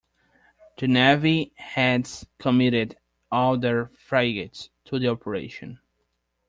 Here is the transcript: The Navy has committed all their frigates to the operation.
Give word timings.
The 0.79 0.87
Navy 0.87 1.53
has 1.57 2.25
committed 2.39 2.97
all 3.31 3.55
their 3.59 3.91
frigates 3.99 4.71
to 4.85 4.97
the 4.97 5.09
operation. 5.09 5.79